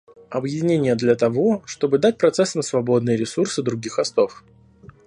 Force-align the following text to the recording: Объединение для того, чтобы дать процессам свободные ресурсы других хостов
Объединение 0.31 0.95
для 0.95 1.13
того, 1.15 1.61
чтобы 1.67 1.99
дать 1.99 2.17
процессам 2.17 2.63
свободные 2.63 3.17
ресурсы 3.17 3.61
других 3.61 3.93
хостов 3.97 4.43